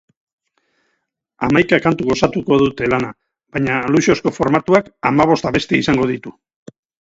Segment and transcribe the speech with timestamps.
[1.47, 3.11] Hamaika kantuk osatuko dute lana,
[3.59, 6.35] baina luxuzko formatuak hamabost abesti izango ditu.